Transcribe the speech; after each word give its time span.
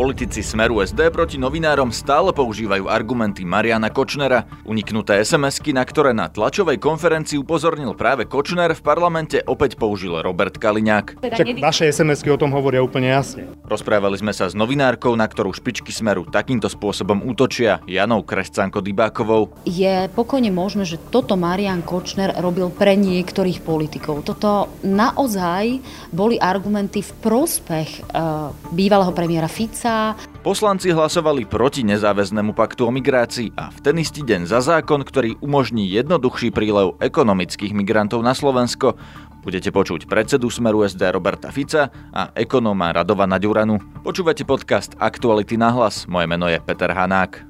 Politici 0.00 0.40
Smeru 0.40 0.80
SD 0.80 1.12
proti 1.12 1.36
novinárom 1.36 1.92
stále 1.92 2.32
používajú 2.32 2.88
argumenty 2.88 3.44
Mariana 3.44 3.92
Kočnera. 3.92 4.48
Uniknuté 4.64 5.20
SMS-ky, 5.20 5.76
na 5.76 5.84
ktoré 5.84 6.16
na 6.16 6.32
tlačovej 6.32 6.80
konferencii 6.80 7.36
upozornil 7.36 7.92
práve 7.92 8.24
Kočner, 8.24 8.72
v 8.72 8.80
parlamente 8.80 9.44
opäť 9.44 9.76
použil 9.76 10.16
Robert 10.24 10.56
Kaliňák. 10.56 11.20
Však 11.20 11.60
vaše 11.60 11.92
SMS-ky 11.92 12.32
o 12.32 12.40
tom 12.40 12.48
hovoria 12.56 12.80
úplne 12.80 13.12
jasne. 13.12 13.52
Rozprávali 13.68 14.16
sme 14.16 14.32
sa 14.32 14.48
s 14.48 14.56
novinárkou, 14.56 15.12
na 15.20 15.28
ktorú 15.28 15.52
špičky 15.52 15.92
Smeru 15.92 16.24
takýmto 16.24 16.72
spôsobom 16.72 17.20
útočia, 17.20 17.84
Janou 17.84 18.24
Krescanko 18.24 18.80
Dybákovou. 18.80 19.68
Je 19.68 20.08
pokojne 20.16 20.48
možné, 20.48 20.88
že 20.88 20.96
toto 21.12 21.36
Marian 21.36 21.84
Kočner 21.84 22.32
robil 22.40 22.72
pre 22.72 22.96
niektorých 22.96 23.60
politikov. 23.60 24.24
Toto 24.24 24.72
naozaj 24.80 25.84
boli 26.08 26.40
argumenty 26.40 27.04
v 27.04 27.12
prospech 27.20 28.08
uh, 28.16 28.48
bývalého 28.72 29.12
premiéra 29.12 29.44
Fica, 29.44 29.89
sa. 29.90 30.14
Poslanci 30.46 30.94
hlasovali 30.94 31.44
proti 31.50 31.82
nezáväznému 31.82 32.54
paktu 32.54 32.86
o 32.86 32.94
migrácii 32.94 33.50
a 33.58 33.74
v 33.74 33.78
ten 33.82 33.98
istý 33.98 34.22
deň 34.22 34.46
za 34.46 34.62
zákon, 34.62 35.02
ktorý 35.02 35.36
umožní 35.42 35.90
jednoduchší 35.90 36.54
prílev 36.54 36.94
ekonomických 37.02 37.74
migrantov 37.74 38.22
na 38.22 38.32
Slovensko. 38.32 38.94
Budete 39.42 39.74
počuť 39.74 40.06
predsedu 40.06 40.46
Smeru 40.52 40.86
SD 40.86 41.10
Roberta 41.10 41.50
Fica 41.50 41.90
a 42.14 42.30
ekonóma 42.38 42.94
Radovana 42.94 43.40
Ďuranu. 43.40 44.04
Počúvate 44.06 44.46
podcast 44.46 44.94
Aktuality 45.00 45.58
na 45.58 45.74
hlas. 45.74 46.06
Moje 46.06 46.28
meno 46.30 46.46
je 46.46 46.60
Peter 46.62 46.92
Hanák. 46.92 47.42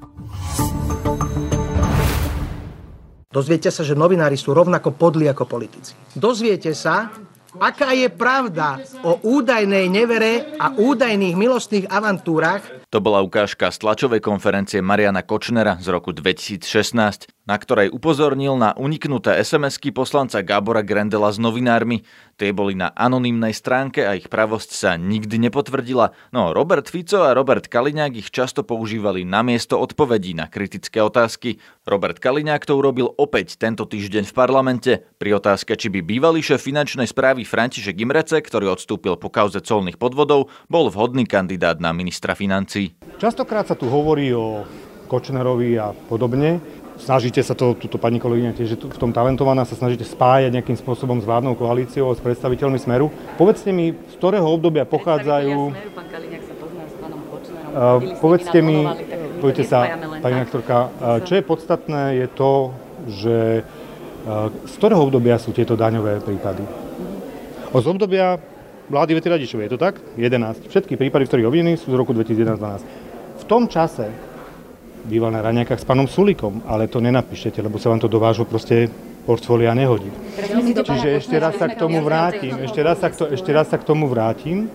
Dozviete 3.31 3.71
sa, 3.71 3.87
že 3.87 3.95
novinári 3.95 4.35
sú 4.35 4.51
rovnako 4.51 4.91
podli 4.91 5.23
ako 5.31 5.47
politici. 5.47 5.95
Dozviete 6.19 6.75
sa, 6.75 7.15
Aká 7.59 7.91
je 7.91 8.07
pravda 8.07 8.79
o 9.03 9.19
údajnej 9.27 9.91
nevere 9.91 10.55
a 10.55 10.71
údajných 10.71 11.35
milostných 11.35 11.85
avantúrach? 11.91 12.80
To 12.91 12.99
bola 12.99 13.23
ukážka 13.23 13.71
z 13.71 13.87
tlačovej 13.87 14.19
konferencie 14.19 14.83
Mariana 14.83 15.23
Kočnera 15.23 15.79
z 15.79 15.87
roku 15.95 16.11
2016 16.11 17.31
na 17.51 17.59
ktorej 17.59 17.89
upozornil 17.91 18.55
na 18.55 18.71
uniknuté 18.77 19.35
SMS-ky 19.43 19.91
poslanca 19.91 20.39
Gábora 20.39 20.85
Grendela 20.87 21.27
s 21.33 21.41
novinármi. 21.41 22.05
Tie 22.39 22.55
boli 22.55 22.79
na 22.79 22.95
anonymnej 22.95 23.53
stránke 23.53 24.07
a 24.07 24.15
ich 24.15 24.31
pravosť 24.31 24.69
sa 24.71 24.91
nikdy 24.95 25.37
nepotvrdila, 25.49 26.15
no 26.33 26.55
Robert 26.55 26.89
Fico 26.89 27.21
a 27.21 27.35
Robert 27.35 27.67
Kaliňák 27.69 28.17
ich 28.17 28.29
často 28.33 28.65
používali 28.65 29.27
na 29.27 29.45
miesto 29.45 29.77
odpovedí 29.77 30.33
na 30.33 30.49
kritické 30.49 31.03
otázky. 31.03 31.61
Robert 31.85 32.17
Kaliňák 32.17 32.65
to 32.65 32.79
urobil 32.79 33.13
opäť 33.19 33.59
tento 33.61 33.85
týždeň 33.85 34.25
v 34.25 34.33
parlamente 34.33 34.91
pri 35.21 35.37
otázke, 35.37 35.77
či 35.77 35.93
by 35.93 36.01
bývalý 36.01 36.41
šéf 36.41 36.65
finančnej 36.65 37.05
správy 37.05 37.45
František 37.45 37.99
Imrece, 38.01 38.41
ktorý 38.41 38.73
odstúpil 38.73 39.19
po 39.21 39.29
kauze 39.29 39.61
colných 39.61 40.01
podvodov, 40.01 40.49
bol 40.65 40.89
vhodný 40.89 41.29
kandidát 41.29 41.77
na 41.77 41.93
ministra 41.93 42.33
financí. 42.33 42.80
Častokrát 43.21 43.69
sa 43.69 43.77
tu 43.77 43.85
hovorí 43.85 44.33
o 44.33 44.65
Kočnerovi 45.05 45.77
a 45.77 45.93
podobne. 45.93 46.57
Snažíte 47.01 47.41
sa 47.41 47.57
to, 47.57 47.73
túto 47.77 47.97
pani 47.97 48.21
kolegyňa 48.21 48.53
tiež 48.53 48.77
v 48.77 48.97
tom 49.01 49.09
talentovaná, 49.09 49.65
sa 49.65 49.73
snažíte 49.73 50.05
spájať 50.05 50.53
nejakým 50.53 50.77
spôsobom 50.77 51.17
s 51.17 51.25
vládnou 51.25 51.57
koalíciou, 51.57 52.13
s 52.13 52.21
predstaviteľmi 52.21 52.77
Smeru. 52.77 53.09
Povedzte 53.41 53.73
mi, 53.73 53.93
z 53.93 54.13
ktorého 54.21 54.45
obdobia 54.45 54.85
pochádzajú... 54.85 55.73
Uh, 57.71 58.19
povedzte 58.19 58.59
mi, 58.61 58.83
poďte 59.39 59.63
sa, 59.65 59.97
pani 60.21 60.43
rektorka, 60.45 60.91
čo? 61.25 61.39
je 61.39 61.43
podstatné, 61.43 62.21
je 62.21 62.27
to, 62.29 62.51
že 63.07 63.37
z 64.67 64.73
ktorého 64.77 65.01
obdobia 65.01 65.41
sú 65.41 65.49
tieto 65.49 65.73
daňové 65.73 66.21
prípady? 66.21 66.61
O 67.73 67.79
z 67.81 67.87
obdobia 67.89 68.37
vlády 68.91 69.15
Vety 69.15 69.29
Radičovej, 69.31 69.65
je 69.65 69.73
to 69.73 69.79
tak? 69.79 69.95
11. 70.19 70.67
Všetky 70.67 70.99
prípady, 70.99 71.23
ktorých 71.25 71.47
obvinení 71.47 71.79
sú 71.79 71.89
z 71.89 71.95
roku 71.95 72.11
2011-2012. 72.11 73.41
V 73.41 73.45
tom 73.47 73.71
čase 73.71 74.11
býval 75.07 75.33
na 75.33 75.41
raňakách 75.41 75.79
s 75.79 75.87
pánom 75.87 76.05
Sulikom, 76.05 76.61
ale 76.67 76.91
to 76.91 76.99
nenapíšete, 76.99 77.63
lebo 77.63 77.79
sa 77.79 77.89
vám 77.89 78.03
to 78.03 78.11
do 78.11 78.19
vášho 78.21 78.45
proste 78.45 78.91
portfólia 79.25 79.73
nehodí. 79.73 80.11
Čiže 80.75 81.07
ešte 81.17 81.35
raz 81.39 81.57
sa 81.57 81.71
k 81.71 81.79
tomu 81.79 82.03
vrátim, 82.03 82.53
ešte 82.61 82.81
raz 82.83 82.99
sa 82.99 83.09
k, 83.09 83.15
to, 83.17 83.25
ešte 83.31 83.49
raz 83.53 83.69
sa 83.69 83.77
k 83.79 83.87
tomu 83.87 84.05
vrátim. 84.11 84.69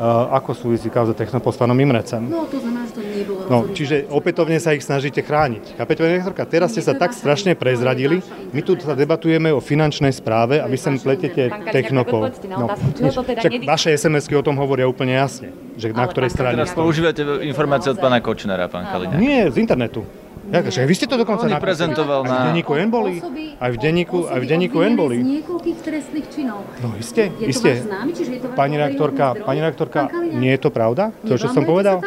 Uh, 0.00 0.32
ako 0.32 0.56
súvisí 0.56 0.88
kauza 0.88 1.12
Technopol 1.12 1.52
s 1.52 1.60
pánom 1.60 1.76
Imrecem. 1.76 2.24
No, 2.24 2.48
to 2.48 2.56
znamená, 2.56 2.88
že 2.88 2.96
to 2.96 3.00
nebolo 3.04 3.44
No, 3.52 3.68
čiže 3.68 4.08
opätovne 4.08 4.56
sa 4.56 4.72
ich 4.72 4.80
snažíte 4.80 5.20
chrániť. 5.20 5.76
Chápete, 5.76 6.00
pani 6.00 6.16
rektorka? 6.16 6.48
Teraz 6.48 6.72
ste 6.72 6.80
sa 6.80 6.96
tak 6.96 7.12
strašne 7.12 7.52
prezradili. 7.52 8.24
My 8.56 8.64
tu 8.64 8.80
sa 8.80 8.96
debatujeme 8.96 9.52
o 9.52 9.60
finančnej 9.60 10.16
správe 10.16 10.56
a 10.56 10.64
vy 10.64 10.80
sem 10.80 10.96
pletete 10.96 11.52
Technopol. 11.68 12.32
No, 12.48 12.72
však 13.12 13.60
vaše 13.68 13.92
SMS-ky 13.92 14.40
o 14.40 14.44
tom 14.46 14.56
hovoria 14.56 14.88
úplne 14.88 15.20
jasne, 15.20 15.52
že 15.76 15.92
na 15.92 16.08
ktorej 16.08 16.32
strane... 16.32 16.56
Teraz 16.56 16.72
používate 16.72 17.20
informácie 17.44 17.92
od 17.92 18.00
pána 18.00 18.24
Kočnera, 18.24 18.72
pán 18.72 18.88
Kaliňák. 18.88 19.20
Nie, 19.20 19.52
z 19.52 19.60
internetu. 19.60 20.08
Ja, 20.48 20.64
že 20.64 20.88
vy 20.88 20.94
ste 20.96 21.04
to 21.04 21.20
dokonca 21.20 21.44
On 21.44 21.52
prezentoval 21.60 22.24
na... 22.24 22.32
Aj 22.32 22.40
v 22.40 22.44
denníku 22.56 22.72
N 22.72 22.88
boli? 22.88 23.20
Aj 23.60 23.70
v 23.70 23.76
denníku, 23.76 24.18
aj 24.24 24.40
v 24.40 24.46
denníku 24.48 24.78
N 24.80 24.96
boli? 24.96 25.20
z 25.20 25.28
niekoľkých 25.44 25.78
trestných 25.84 26.26
činov. 26.32 26.64
No 26.80 26.96
iste, 26.96 27.28
je 27.36 27.46
iste. 27.52 27.70
to 27.76 27.86
známy, 27.86 28.10
čiže 28.16 28.30
je 28.32 28.40
to 28.40 28.48
pani 28.56 28.80
rektorka, 28.80 29.36
pani 29.44 29.60
rektorka, 29.60 30.08
nie 30.32 30.50
je 30.56 30.60
to 30.64 30.72
pravda? 30.72 31.12
To, 31.28 31.36
čo 31.36 31.52
som 31.52 31.68
povedal? 31.68 32.00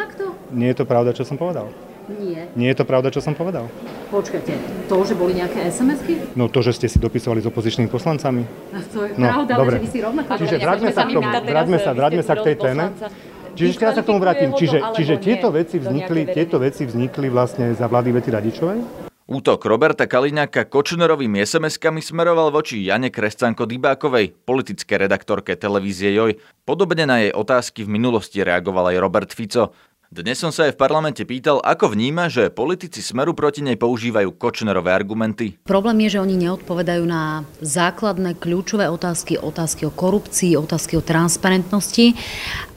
Nie 0.50 0.74
je 0.74 0.82
to 0.82 0.84
pravda, 0.84 1.14
čo 1.14 1.22
som 1.22 1.38
povedal? 1.38 1.70
Nie. 2.04 2.52
Nie 2.52 2.68
je 2.74 2.76
to 2.76 2.84
pravda, 2.84 3.08
čo 3.08 3.24
som 3.24 3.32
povedal? 3.32 3.64
Počkajte, 4.12 4.52
to, 4.92 4.96
že 5.08 5.16
boli 5.16 5.40
nejaké 5.40 5.72
SMS-ky? 5.72 6.36
No 6.36 6.52
to, 6.52 6.60
že 6.60 6.76
ste 6.76 6.86
si 6.92 7.00
dopisovali 7.00 7.40
s 7.40 7.48
opozičnými 7.48 7.88
poslancami. 7.88 8.44
No, 8.44 8.78
to 8.92 9.08
je 9.08 9.16
no, 9.16 9.24
pravda, 9.24 9.52
dobre. 9.56 9.76
že 9.80 9.82
vy 9.82 9.88
si 9.88 10.00
rovnako... 10.04 10.30
Čiže 10.36 10.56
vráťme 10.60 10.90
sa 10.92 11.02
k 11.08 11.10
tomu, 11.16 11.28
vráťme 11.32 11.78
sa, 11.80 11.90
vráťme 11.96 12.22
sa 12.22 12.34
k 12.36 12.40
tej 12.44 12.56
téme. 12.60 12.84
Čiže 13.54 13.70
ešte 13.78 13.84
raz 13.86 13.94
sa 13.94 14.02
k 14.02 14.10
tomu 14.10 14.18
vrátim. 14.18 14.50
Čiže, 14.50 14.82
čiže 14.98 15.14
tieto, 15.22 15.54
veci 15.54 15.78
vznikli, 15.78 16.26
tieto 16.26 16.58
veci 16.58 16.82
vznikli 16.82 17.30
vlastne 17.30 17.70
za 17.70 17.86
vlády 17.86 18.10
Vety 18.10 18.30
Radičovej? 18.34 18.78
Útok 19.24 19.64
Roberta 19.64 20.04
Kaliňáka 20.04 20.68
Kočnerovými 20.68 21.40
SMS-kami 21.40 22.04
smeroval 22.04 22.52
voči 22.52 22.84
Jane 22.84 23.08
Krescanko 23.08 23.64
Dybákovej, 23.64 24.36
politické 24.44 25.00
redaktorke 25.00 25.56
televízie 25.56 26.12
Joj. 26.12 26.36
Podobne 26.68 27.08
na 27.08 27.24
jej 27.24 27.32
otázky 27.32 27.88
v 27.88 27.94
minulosti 27.96 28.44
reagoval 28.44 28.92
aj 28.92 29.00
Robert 29.00 29.30
Fico. 29.32 29.72
Dnes 30.14 30.38
som 30.38 30.54
sa 30.54 30.70
aj 30.70 30.78
v 30.78 30.82
parlamente 30.86 31.26
pýtal, 31.26 31.58
ako 31.58 31.90
vníma, 31.90 32.30
že 32.30 32.46
politici 32.46 33.02
Smeru 33.02 33.34
proti 33.34 33.66
nej 33.66 33.74
používajú 33.74 34.38
Kočnerové 34.38 34.94
argumenty. 34.94 35.58
Problém 35.66 36.06
je, 36.06 36.14
že 36.14 36.22
oni 36.22 36.38
neodpovedajú 36.38 37.02
na 37.02 37.42
základné 37.58 38.38
kľúčové 38.38 38.86
otázky, 38.86 39.42
otázky 39.42 39.90
o 39.90 39.90
korupcii, 39.90 40.54
otázky 40.54 40.94
o 40.94 41.02
transparentnosti 41.02 42.14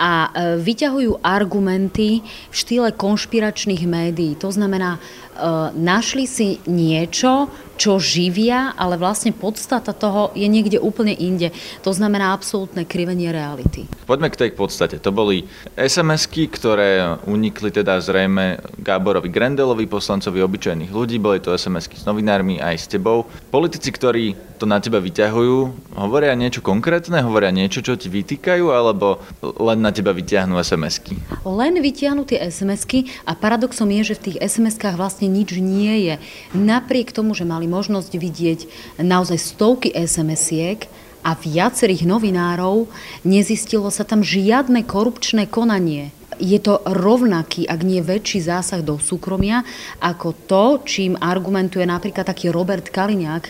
a 0.02 0.34
e, 0.34 0.58
vyťahujú 0.66 1.22
argumenty 1.22 2.26
v 2.26 2.56
štýle 2.58 2.90
konšpiračných 2.98 3.86
médií. 3.86 4.34
To 4.42 4.50
znamená, 4.50 4.98
našli 5.74 6.26
si 6.26 6.58
niečo, 6.66 7.50
čo 7.78 8.02
živia, 8.02 8.74
ale 8.74 8.98
vlastne 8.98 9.30
podstata 9.30 9.94
toho 9.94 10.34
je 10.34 10.50
niekde 10.50 10.82
úplne 10.82 11.14
inde. 11.14 11.54
To 11.86 11.94
znamená 11.94 12.34
absolútne 12.34 12.90
krivenie 12.90 13.30
reality. 13.30 13.86
Poďme 14.10 14.34
k 14.34 14.50
tej 14.50 14.52
podstate. 14.58 14.98
To 14.98 15.14
boli 15.14 15.46
SMS-ky, 15.78 16.50
ktoré 16.50 17.22
unikli 17.30 17.70
teda 17.70 18.02
zrejme 18.02 18.58
Gáborovi 18.82 19.30
Grendelovi, 19.30 19.86
poslancovi 19.86 20.42
obyčajných 20.42 20.90
ľudí. 20.90 21.22
Boli 21.22 21.38
to 21.38 21.54
SMS-ky 21.54 22.02
s 22.02 22.10
novinármi 22.10 22.58
aj 22.58 22.76
s 22.82 22.86
tebou. 22.90 23.30
Politici, 23.54 23.94
ktorí 23.94 24.34
to 24.58 24.66
na 24.66 24.82
teba 24.82 24.98
vyťahujú, 24.98 25.58
hovoria 26.02 26.34
niečo 26.34 26.66
konkrétne, 26.66 27.22
hovoria 27.22 27.54
niečo, 27.54 27.86
čo 27.86 27.94
ti 27.94 28.10
vytýkajú, 28.10 28.74
alebo 28.74 29.22
len 29.62 29.86
na 29.86 29.94
teba 29.94 30.18
vyťahnú 30.18 30.58
SMS-ky? 30.58 31.14
Len 31.46 31.78
vyťahnú 31.78 32.26
tie 32.26 32.42
SMS-ky 32.42 33.06
a 33.22 33.38
paradoxom 33.38 33.86
je, 34.02 34.02
že 34.02 34.18
v 34.18 34.24
tých 34.34 34.38
SMS-kách 34.42 34.98
vlastne 34.98 35.27
nič 35.28 35.60
nie 35.60 36.10
je. 36.10 36.16
Napriek 36.56 37.12
tomu, 37.12 37.36
že 37.38 37.46
mali 37.46 37.68
možnosť 37.70 38.12
vidieť 38.18 38.60
naozaj 39.04 39.38
stovky 39.38 39.92
SMS-iek, 39.94 40.90
a 41.28 41.36
viacerých 41.36 42.08
novinárov 42.08 42.88
nezistilo 43.28 43.92
sa 43.92 44.08
tam 44.08 44.24
žiadne 44.24 44.88
korupčné 44.88 45.44
konanie 45.52 46.16
je 46.36 46.60
to 46.60 46.84
rovnaký, 46.84 47.64
ak 47.64 47.82
nie 47.88 48.04
väčší 48.04 48.44
zásah 48.44 48.84
do 48.84 49.00
súkromia, 49.00 49.64
ako 50.04 50.36
to, 50.46 50.66
čím 50.84 51.16
argumentuje 51.16 51.88
napríklad 51.88 52.28
taký 52.28 52.52
Robert 52.52 52.92
Kaliňák, 52.92 53.44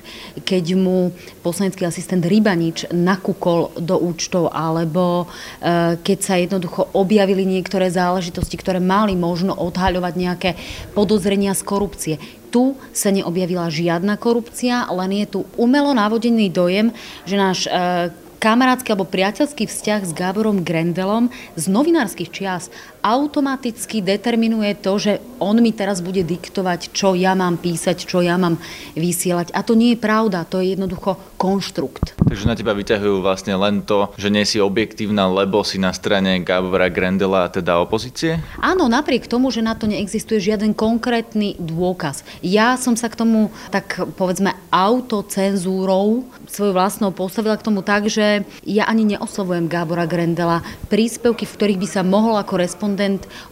keď 0.46 0.66
mu 0.78 1.10
poslanecký 1.42 1.90
asistent 1.90 2.22
Rybanič 2.22 2.86
nakúkol 2.94 3.74
do 3.82 3.98
účtov, 3.98 4.54
alebo 4.54 5.26
e, 5.26 5.98
keď 6.00 6.18
sa 6.22 6.38
jednoducho 6.38 6.94
objavili 6.94 7.50
niektoré 7.50 7.90
záležitosti, 7.90 8.56
ktoré 8.56 8.78
mali 8.78 9.18
možno 9.18 9.58
odhaľovať 9.58 10.14
nejaké 10.14 10.50
podozrenia 10.94 11.58
z 11.58 11.66
korupcie. 11.66 12.16
Tu 12.54 12.78
sa 12.96 13.12
neobjavila 13.12 13.68
žiadna 13.74 14.16
korupcia, 14.16 14.88
len 14.94 15.26
je 15.26 15.28
tu 15.28 15.40
umelo 15.60 15.92
navodený 15.92 16.54
dojem, 16.54 16.94
že 17.26 17.36
náš 17.36 17.66
e, 17.68 18.27
kamarátsky 18.48 18.96
alebo 18.96 19.04
priateľský 19.04 19.68
vzťah 19.68 20.02
s 20.08 20.16
Gáborom 20.16 20.64
Grendelom 20.64 21.28
z 21.60 21.68
novinárskych 21.68 22.32
čias 22.32 22.72
automaticky 23.08 24.04
determinuje 24.04 24.76
to, 24.84 25.00
že 25.00 25.24
on 25.40 25.56
mi 25.64 25.72
teraz 25.72 26.04
bude 26.04 26.28
diktovať, 26.28 26.92
čo 26.92 27.16
ja 27.16 27.32
mám 27.40 27.56
písať, 27.56 28.04
čo 28.04 28.20
ja 28.20 28.36
mám 28.36 28.60
vysielať. 29.00 29.56
A 29.56 29.64
to 29.64 29.80
nie 29.80 29.96
je 29.96 30.04
pravda, 30.04 30.44
to 30.44 30.60
je 30.60 30.76
jednoducho 30.76 31.16
konštrukt. 31.40 32.20
Takže 32.28 32.50
na 32.50 32.58
teba 32.60 32.76
vyťahujú 32.76 33.24
vlastne 33.24 33.56
len 33.56 33.86
to, 33.88 34.12
že 34.20 34.28
nie 34.28 34.44
si 34.44 34.60
objektívna, 34.60 35.32
lebo 35.32 35.64
si 35.64 35.80
na 35.80 35.96
strane 35.96 36.44
Gabora 36.44 36.92
Grendela, 36.92 37.48
teda 37.48 37.80
opozície? 37.80 38.44
Áno, 38.60 38.92
napriek 38.92 39.32
tomu, 39.32 39.54
že 39.56 39.64
na 39.64 39.78
to 39.78 39.88
neexistuje 39.88 40.44
žiaden 40.44 40.76
konkrétny 40.76 41.56
dôkaz. 41.56 42.28
Ja 42.44 42.76
som 42.76 43.00
sa 43.00 43.08
k 43.08 43.16
tomu, 43.24 43.54
tak 43.72 44.04
povedzme, 44.20 44.52
autocenzúrou 44.74 46.28
svoju 46.50 46.74
vlastnou 46.76 47.16
postavila 47.16 47.56
k 47.56 47.64
tomu 47.64 47.86
tak, 47.86 48.12
že 48.12 48.44
ja 48.68 48.90
ani 48.90 49.16
neoslovujem 49.16 49.72
Gábora 49.72 50.10
Grendela. 50.10 50.66
Príspevky, 50.92 51.46
v 51.46 51.56
ktorých 51.56 51.80
by 51.80 51.88
sa 51.88 52.02
mohol 52.04 52.36
ako 52.36 52.58
respondent 52.60 52.97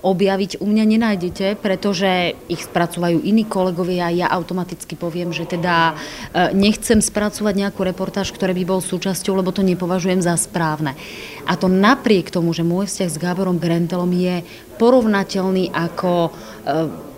objaviť, 0.01 0.59
u 0.59 0.67
mňa 0.67 0.85
nenájdete, 0.97 1.61
pretože 1.61 2.33
ich 2.49 2.65
spracúvajú 2.65 3.21
iní 3.21 3.45
kolegovia 3.45 4.09
a 4.09 4.15
ja 4.15 4.27
automaticky 4.33 4.97
poviem, 4.97 5.29
že 5.29 5.45
teda 5.45 5.93
e, 5.93 6.57
nechcem 6.57 6.97
spracovať 6.97 7.53
nejakú 7.53 7.85
reportáž, 7.85 8.33
ktoré 8.33 8.57
by 8.57 8.63
bol 8.65 8.81
súčasťou, 8.81 9.37
lebo 9.37 9.53
to 9.53 9.61
nepovažujem 9.61 10.25
za 10.25 10.33
správne. 10.35 10.97
A 11.45 11.53
to 11.53 11.69
napriek 11.69 12.33
tomu, 12.33 12.51
že 12.51 12.65
môj 12.65 12.89
vzťah 12.89 13.09
s 13.13 13.21
Gáborom 13.21 13.61
Grendelom 13.61 14.09
je 14.09 14.41
porovnateľný 14.81 15.71
ako 15.71 16.11
e, 16.27 16.31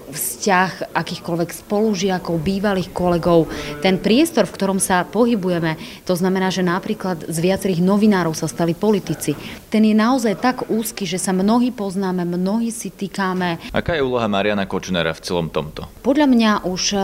vzťah 0.07 0.95
akýchkoľvek 0.95 1.49
spolužiakov, 1.67 2.39
bývalých 2.39 2.89
kolegov, 2.95 3.51
ten 3.83 3.99
priestor, 3.99 4.47
v 4.47 4.55
ktorom 4.55 4.79
sa 4.79 5.03
pohybujeme, 5.03 5.75
to 6.07 6.15
znamená, 6.15 6.47
že 6.47 6.63
napríklad 6.63 7.27
z 7.27 7.37
viacerých 7.37 7.83
novinárov 7.83 8.33
sa 8.33 8.47
stali 8.47 8.71
politici, 8.71 9.35
ten 9.67 9.83
je 9.83 9.95
naozaj 9.95 10.39
tak 10.39 10.57
úzky, 10.71 11.03
že 11.03 11.19
sa 11.19 11.35
mnohí 11.35 11.75
poznáme, 11.75 12.23
mnohí 12.23 12.71
si 12.71 12.87
týkáme. 12.87 13.59
Aká 13.75 13.99
je 13.99 14.03
úloha 14.03 14.31
Mariana 14.31 14.63
Kočnera 14.63 15.11
v 15.11 15.23
celom 15.23 15.47
tomto? 15.51 15.87
Podľa 16.01 16.27
mňa 16.27 16.51
už 16.63 16.83
e, 16.95 16.99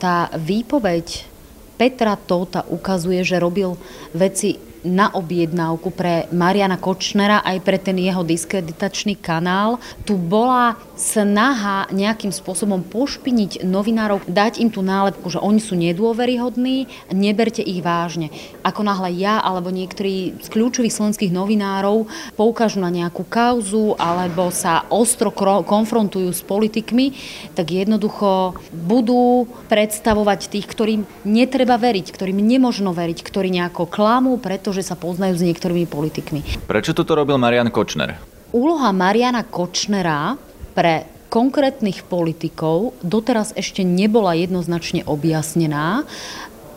tá 0.00 0.32
výpoveď 0.32 1.36
Petra 1.76 2.16
Tóta 2.16 2.64
ukazuje, 2.72 3.20
že 3.20 3.36
robil 3.36 3.76
veci 4.16 4.56
na 4.86 5.10
objednávku 5.10 5.90
pre 5.90 6.30
Mariana 6.30 6.78
Kočnera 6.78 7.42
aj 7.42 7.58
pre 7.66 7.76
ten 7.82 7.98
jeho 7.98 8.22
diskreditačný 8.22 9.18
kanál. 9.18 9.82
Tu 10.06 10.14
bola 10.14 10.78
snaha 10.96 11.88
nejakým 11.92 12.32
spôsobom 12.32 12.80
pošpiniť 12.80 13.66
novinárov, 13.66 14.24
dať 14.24 14.64
im 14.64 14.70
tú 14.72 14.80
nálepku, 14.80 15.28
že 15.28 15.42
oni 15.42 15.60
sú 15.60 15.76
nedôveryhodní, 15.76 16.88
neberte 17.12 17.60
ich 17.60 17.84
vážne. 17.84 18.32
Ako 18.64 18.80
náhle 18.80 19.12
ja 19.12 19.42
alebo 19.42 19.68
niektorí 19.68 20.40
z 20.40 20.48
kľúčových 20.48 20.94
slovenských 20.94 21.32
novinárov 21.34 22.08
poukážu 22.34 22.80
na 22.80 22.88
nejakú 22.88 23.28
kauzu 23.28 23.98
alebo 24.00 24.48
sa 24.54 24.88
ostro 24.88 25.28
konfrontujú 25.66 26.30
s 26.30 26.40
politikmi, 26.46 27.12
tak 27.58 27.74
jednoducho 27.74 28.56
budú 28.70 29.44
predstavovať 29.68 30.48
tých, 30.48 30.66
ktorým 30.70 31.04
netreba 31.26 31.76
veriť, 31.76 32.06
ktorým 32.08 32.38
nemožno 32.38 32.96
veriť, 32.96 33.18
ktorí 33.20 33.50
nejako 33.50 33.84
klamú, 33.90 34.38
pretože 34.38 34.76
že 34.76 34.92
sa 34.92 34.92
poznajú 34.92 35.40
s 35.40 35.42
niektorými 35.42 35.88
politikmi. 35.88 36.68
Prečo 36.68 36.92
toto 36.92 37.16
robil 37.16 37.40
Marian 37.40 37.72
Kočner? 37.72 38.20
Úloha 38.52 38.92
Mariana 38.92 39.40
Kočnera 39.40 40.36
pre 40.76 41.08
konkrétnych 41.32 42.04
politikov 42.06 42.94
doteraz 43.00 43.56
ešte 43.56 43.82
nebola 43.82 44.36
jednoznačne 44.36 45.02
objasnená. 45.08 46.04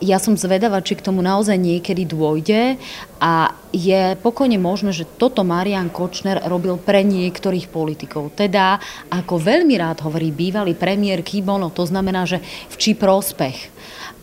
Ja 0.00 0.16
som 0.16 0.32
zvedavá, 0.32 0.80
či 0.80 0.96
k 0.96 1.04
tomu 1.04 1.20
naozaj 1.20 1.60
niekedy 1.60 2.08
dôjde 2.08 2.80
a 3.20 3.52
je 3.68 4.16
pokojne 4.24 4.56
možné, 4.56 4.96
že 4.96 5.04
toto 5.04 5.44
Marian 5.44 5.92
Kočner 5.92 6.40
robil 6.48 6.80
pre 6.80 7.04
niektorých 7.04 7.68
politikov. 7.68 8.32
Teda, 8.32 8.80
ako 9.12 9.36
veľmi 9.36 9.76
rád 9.76 10.00
hovorí 10.08 10.32
bývalý 10.32 10.72
premiér 10.72 11.20
Kibono, 11.20 11.68
to 11.68 11.84
znamená, 11.84 12.24
že 12.24 12.40
v 12.72 12.74
či 12.80 12.96
prospech. 12.96 13.68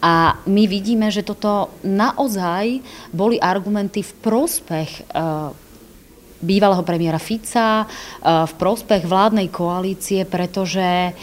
A 0.01 0.41
my 0.49 0.63
vidíme, 0.65 1.13
že 1.13 1.25
toto 1.25 1.77
naozaj 1.85 2.81
boli 3.13 3.37
argumenty 3.37 4.01
v 4.01 4.13
prospech 4.21 4.89
e, 4.89 5.01
bývalého 6.41 6.83
premiéra 6.83 7.17
Fica, 7.17 7.83
e, 7.83 7.85
v 8.45 8.53
prospech 8.55 9.05
vládnej 9.05 9.49
koalície, 9.49 10.25
pretože 10.25 11.13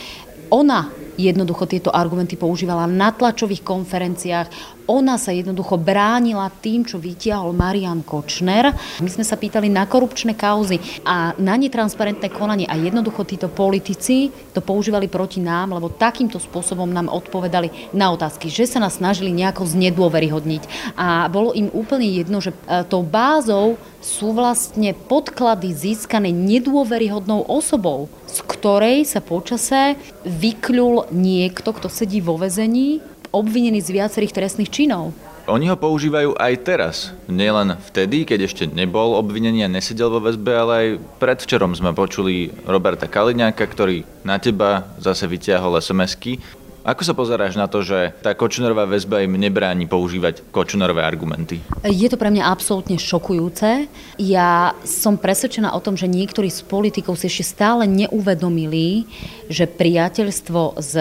ona 0.50 0.90
jednoducho 1.14 1.66
tieto 1.66 1.94
argumenty 1.94 2.34
používala 2.34 2.90
na 2.90 3.14
tlačových 3.14 3.62
konferenciách. 3.62 4.73
Ona 4.84 5.16
sa 5.16 5.32
jednoducho 5.32 5.80
bránila 5.80 6.52
tým, 6.52 6.84
čo 6.84 7.00
vytiahol 7.00 7.56
Marian 7.56 8.04
Kočner. 8.04 8.68
My 9.00 9.08
sme 9.08 9.24
sa 9.24 9.40
pýtali 9.40 9.72
na 9.72 9.88
korupčné 9.88 10.36
kauzy 10.36 10.76
a 11.08 11.32
na 11.40 11.56
netransparentné 11.56 12.28
konanie 12.28 12.68
a 12.68 12.76
jednoducho 12.76 13.24
títo 13.24 13.48
politici 13.48 14.28
to 14.52 14.60
používali 14.60 15.08
proti 15.08 15.40
nám, 15.40 15.72
lebo 15.72 15.88
takýmto 15.88 16.36
spôsobom 16.36 16.84
nám 16.84 17.08
odpovedali 17.08 17.96
na 17.96 18.12
otázky, 18.12 18.52
že 18.52 18.68
sa 18.68 18.76
nás 18.76 19.00
snažili 19.00 19.32
nejako 19.32 19.64
znedôveryhodniť. 19.64 20.94
A 21.00 21.32
bolo 21.32 21.56
im 21.56 21.72
úplne 21.72 22.04
jedno, 22.04 22.44
že 22.44 22.52
e, 22.52 22.84
tou 22.84 23.00
bázou 23.00 23.80
sú 24.04 24.36
vlastne 24.36 24.92
podklady 24.92 25.72
získané 25.72 26.28
nedôveryhodnou 26.28 27.48
osobou, 27.48 28.12
z 28.28 28.44
ktorej 28.44 29.08
sa 29.08 29.24
počase 29.24 29.96
vykľul 30.28 31.08
niekto, 31.08 31.72
kto 31.72 31.88
sedí 31.88 32.20
vo 32.20 32.36
vezení 32.36 33.00
obvinený 33.34 33.82
z 33.82 33.98
viacerých 33.98 34.30
trestných 34.30 34.70
činov. 34.70 35.10
Oni 35.44 35.68
ho 35.68 35.76
používajú 35.76 36.40
aj 36.40 36.54
teraz. 36.64 37.12
Nielen 37.28 37.76
vtedy, 37.92 38.24
keď 38.24 38.48
ešte 38.48 38.64
nebol 38.64 39.12
obvinený 39.20 39.68
a 39.68 39.68
nesedel 39.68 40.08
vo 40.08 40.24
väzbe, 40.24 40.52
ale 40.56 40.72
aj 40.72 40.88
predvčerom 41.20 41.76
sme 41.76 41.92
počuli 41.92 42.48
Roberta 42.64 43.04
Kaliňáka, 43.04 43.68
ktorý 43.68 44.08
na 44.24 44.40
teba 44.40 44.88
zase 44.96 45.28
vyťahol 45.28 45.76
SMS-ky. 45.84 46.40
Ako 46.84 47.00
sa 47.00 47.16
pozeráš 47.16 47.56
na 47.56 47.64
to, 47.64 47.80
že 47.80 48.12
tá 48.20 48.36
Kočnerová 48.36 48.84
väzba 48.84 49.24
im 49.24 49.40
nebráni 49.40 49.88
používať 49.88 50.44
Kočnerové 50.52 51.00
argumenty? 51.00 51.60
Je 51.80 52.08
to 52.12 52.20
pre 52.20 52.28
mňa 52.28 52.44
absolútne 52.44 53.00
šokujúce. 53.00 53.88
Ja 54.20 54.76
som 54.84 55.16
presvedčená 55.16 55.72
o 55.72 55.80
tom, 55.80 55.96
že 55.96 56.04
niektorí 56.04 56.52
z 56.52 56.60
politikov 56.60 57.16
si 57.16 57.32
ešte 57.32 57.56
stále 57.56 57.88
neuvedomili, 57.88 59.08
že 59.48 59.64
priateľstvo 59.64 60.76
s 60.76 60.92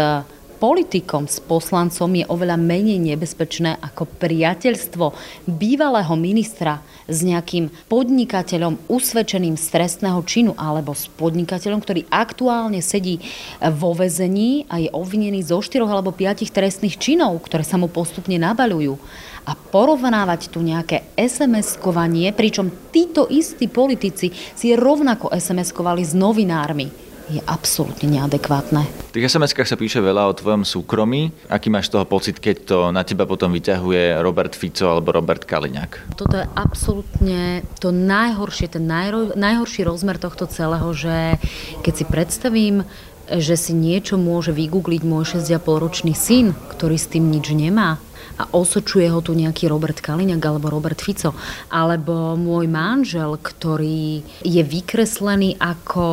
politikom, 0.63 1.27
s 1.27 1.43
poslancom 1.43 2.07
je 2.15 2.23
oveľa 2.23 2.55
menej 2.55 2.95
nebezpečné 2.95 3.83
ako 3.83 4.07
priateľstvo 4.07 5.11
bývalého 5.43 6.15
ministra 6.15 6.79
s 7.03 7.19
nejakým 7.19 7.67
podnikateľom 7.91 8.87
usvedčeným 8.87 9.59
z 9.59 9.65
trestného 9.67 10.23
činu 10.23 10.55
alebo 10.55 10.95
s 10.95 11.11
podnikateľom, 11.19 11.83
ktorý 11.83 12.07
aktuálne 12.07 12.79
sedí 12.79 13.19
vo 13.75 13.91
vezení 13.91 14.63
a 14.71 14.79
je 14.79 14.87
obvinený 14.87 15.43
zo 15.43 15.59
štyroch 15.59 15.91
alebo 15.91 16.15
piatich 16.15 16.55
trestných 16.55 16.95
činov, 16.95 17.43
ktoré 17.43 17.67
sa 17.67 17.75
mu 17.75 17.91
postupne 17.91 18.39
nabaľujú. 18.39 18.95
A 19.43 19.59
porovnávať 19.59 20.47
tu 20.47 20.63
nejaké 20.63 21.11
SMS-kovanie, 21.19 22.31
pričom 22.31 22.71
títo 22.95 23.27
istí 23.27 23.67
politici 23.67 24.31
si 24.31 24.71
rovnako 24.71 25.27
SMS-kovali 25.35 26.07
s 26.07 26.15
novinármi 26.15 27.03
je 27.33 27.41
absolútne 27.49 28.07
neadekvátne. 28.19 28.85
V 29.09 29.15
tých 29.15 29.29
sms 29.29 29.53
sa 29.65 29.77
píše 29.77 29.99
veľa 30.01 30.29
o 30.29 30.37
tvojom 30.37 30.61
súkromí. 30.61 31.33
Aký 31.49 31.73
máš 31.73 31.89
toho 31.89 32.05
pocit, 32.05 32.37
keď 32.37 32.55
to 32.65 32.77
na 32.93 33.01
teba 33.01 33.25
potom 33.25 33.49
vyťahuje 33.49 34.21
Robert 34.21 34.53
Fico 34.53 34.89
alebo 34.89 35.13
Robert 35.13 35.45
Kaliňák? 35.45 36.13
Toto 36.13 36.37
je 36.37 36.45
absolútne 36.53 37.65
to 37.81 37.89
najhoršie, 37.89 38.69
ten 38.77 38.85
najro, 38.85 39.33
najhorší 39.33 39.85
rozmer 39.85 40.21
tohto 40.21 40.45
celého, 40.45 40.89
že 40.93 41.41
keď 41.81 41.93
si 41.93 42.05
predstavím, 42.05 42.75
že 43.31 43.55
si 43.55 43.71
niečo 43.71 44.19
môže 44.19 44.51
vygoogliť 44.51 45.01
môj 45.07 45.39
6,5 45.39 45.83
ročný 45.83 46.13
syn, 46.13 46.51
ktorý 46.75 46.99
s 46.99 47.07
tým 47.07 47.31
nič 47.31 47.55
nemá, 47.55 47.97
a 48.37 48.49
osočuje 48.51 49.07
ho 49.09 49.19
tu 49.21 49.37
nejaký 49.37 49.69
Robert 49.69 49.99
Kaliňák 50.01 50.43
alebo 50.43 50.73
Robert 50.73 50.99
Fico. 50.99 51.35
Alebo 51.69 52.33
môj 52.33 52.65
manžel, 52.69 53.37
ktorý 53.37 54.25
je 54.41 54.61
vykreslený 54.61 55.57
ako 55.61 56.05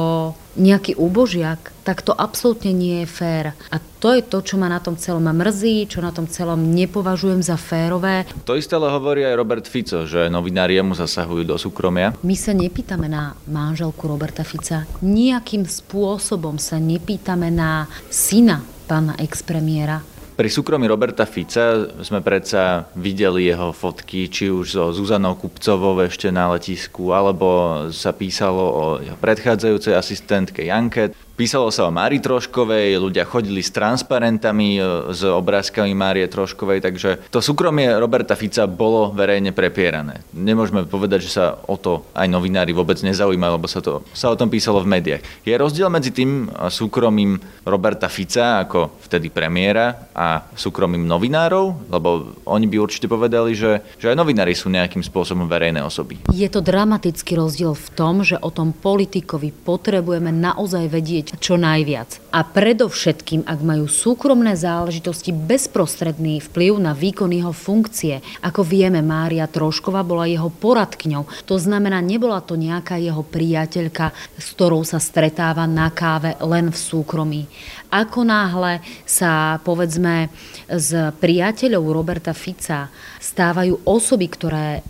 nejaký 0.58 0.98
úbožiak, 0.98 1.70
tak 1.86 2.02
to 2.02 2.10
absolútne 2.10 2.74
nie 2.74 3.02
je 3.02 3.08
fér. 3.08 3.46
A 3.70 3.78
to 4.02 4.12
je 4.18 4.22
to, 4.26 4.42
čo 4.42 4.58
ma 4.58 4.66
na 4.66 4.82
tom 4.82 4.98
celom 4.98 5.22
mrzí, 5.22 5.86
čo 5.86 6.02
na 6.02 6.10
tom 6.10 6.26
celom 6.26 6.58
nepovažujem 6.74 7.40
za 7.40 7.54
férové. 7.54 8.26
To 8.44 8.58
isté 8.58 8.74
ale 8.74 8.90
hovorí 8.90 9.22
aj 9.22 9.38
Robert 9.38 9.66
Fico, 9.70 10.04
že 10.04 10.26
novinári 10.26 10.82
mu 10.82 10.98
zasahujú 10.98 11.46
do 11.46 11.56
súkromia. 11.56 12.12
My 12.26 12.34
sa 12.34 12.50
nepýtame 12.50 13.06
na 13.06 13.38
manželku 13.46 14.10
Roberta 14.10 14.42
Fica. 14.42 14.84
Nijakým 15.00 15.64
spôsobom 15.64 16.58
sa 16.58 16.82
nepýtame 16.82 17.48
na 17.54 17.86
syna 18.10 18.66
pána 18.90 19.14
expremiéra. 19.22 20.02
Pri 20.40 20.48
súkromí 20.48 20.88
Roberta 20.88 21.28
Fica 21.28 21.84
sme 22.00 22.24
predsa 22.24 22.88
videli 22.96 23.52
jeho 23.52 23.76
fotky, 23.76 24.24
či 24.32 24.48
už 24.48 24.72
so 24.72 24.88
Zuzanou 24.88 25.36
Kupcovou 25.36 26.00
ešte 26.00 26.32
na 26.32 26.48
letisku, 26.56 27.12
alebo 27.12 27.84
sa 27.92 28.16
písalo 28.16 28.64
o 28.64 28.84
jeho 29.04 29.20
predchádzajúcej 29.20 29.92
asistentke 29.92 30.64
Janke. 30.64 31.12
Písalo 31.40 31.72
sa 31.72 31.88
o 31.88 31.94
Mári 31.96 32.20
Troškovej, 32.20 33.00
ľudia 33.00 33.24
chodili 33.24 33.64
s 33.64 33.72
transparentami, 33.72 34.76
e, 34.76 35.16
s 35.16 35.24
obrázkami 35.24 35.96
Márie 35.96 36.28
Troškovej, 36.28 36.84
takže 36.84 37.16
to 37.32 37.40
súkromie 37.40 37.88
Roberta 37.96 38.36
Fica 38.36 38.68
bolo 38.68 39.08
verejne 39.08 39.48
prepierané. 39.56 40.20
Nemôžeme 40.36 40.84
povedať, 40.84 41.24
že 41.24 41.40
sa 41.40 41.56
o 41.64 41.80
to 41.80 42.04
aj 42.12 42.28
novinári 42.28 42.76
vôbec 42.76 43.00
nezaujímajú, 43.00 43.56
lebo 43.56 43.72
sa, 43.72 43.80
to, 43.80 44.04
sa 44.12 44.28
o 44.28 44.36
tom 44.36 44.52
písalo 44.52 44.84
v 44.84 44.92
médiách. 44.92 45.24
Je 45.40 45.56
rozdiel 45.56 45.88
medzi 45.88 46.12
tým 46.12 46.52
súkromím 46.68 47.40
Roberta 47.64 48.12
Fica 48.12 48.60
ako 48.60 49.00
vtedy 49.08 49.32
premiéra 49.32 50.12
a 50.12 50.44
súkromím 50.52 51.08
novinárov? 51.08 51.88
Lebo 51.88 52.36
oni 52.52 52.68
by 52.68 52.76
určite 52.84 53.08
povedali, 53.08 53.56
že, 53.56 53.80
že 53.96 54.12
aj 54.12 54.20
novinári 54.20 54.52
sú 54.52 54.68
nejakým 54.68 55.00
spôsobom 55.00 55.48
verejné 55.48 55.80
osoby. 55.80 56.20
Je 56.36 56.52
to 56.52 56.60
dramatický 56.60 57.32
rozdiel 57.32 57.72
v 57.72 57.88
tom, 57.96 58.20
že 58.28 58.36
o 58.36 58.52
tom 58.52 58.76
politikovi 58.76 59.56
potrebujeme 59.56 60.28
naozaj 60.28 60.84
vedieť 60.92 61.29
čo 61.38 61.54
najviac. 61.54 62.18
A 62.34 62.42
predovšetkým, 62.42 63.46
ak 63.46 63.60
majú 63.62 63.86
súkromné 63.86 64.58
záležitosti 64.58 65.30
bezprostredný 65.30 66.42
vplyv 66.50 66.72
na 66.82 66.92
výkon 66.96 67.30
jeho 67.30 67.54
funkcie. 67.54 68.18
Ako 68.42 68.66
vieme, 68.66 68.98
Mária 69.04 69.46
Trošková 69.46 70.02
bola 70.02 70.26
jeho 70.26 70.50
poradkňou. 70.50 71.46
To 71.46 71.56
znamená, 71.60 72.02
nebola 72.02 72.42
to 72.42 72.58
nejaká 72.58 72.98
jeho 72.98 73.22
priateľka, 73.22 74.10
s 74.34 74.46
ktorou 74.58 74.82
sa 74.82 74.98
stretáva 74.98 75.70
na 75.70 75.92
káve 75.94 76.34
len 76.42 76.74
v 76.74 76.78
súkromí. 76.78 77.42
Ako 77.90 78.22
náhle 78.26 78.82
sa, 79.06 79.58
povedzme, 79.62 80.30
z 80.70 81.10
priateľov 81.18 81.84
Roberta 81.90 82.34
Fica 82.34 82.90
stávajú 83.18 83.82
osoby, 83.86 84.26
ktoré 84.30 84.86